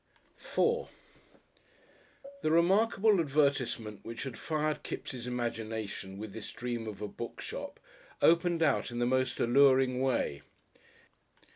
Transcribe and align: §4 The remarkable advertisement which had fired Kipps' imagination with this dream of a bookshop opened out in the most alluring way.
§4 0.43 0.87
The 2.41 2.49
remarkable 2.49 3.19
advertisement 3.19 3.99
which 4.03 4.23
had 4.23 4.35
fired 4.35 4.81
Kipps' 4.81 5.27
imagination 5.27 6.17
with 6.17 6.33
this 6.33 6.51
dream 6.51 6.87
of 6.87 7.03
a 7.03 7.07
bookshop 7.07 7.79
opened 8.19 8.63
out 8.63 8.89
in 8.89 8.97
the 8.97 9.05
most 9.05 9.39
alluring 9.39 10.01
way. 10.01 10.41